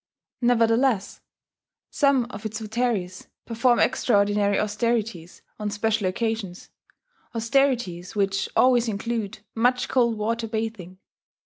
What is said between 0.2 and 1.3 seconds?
Nevertheless,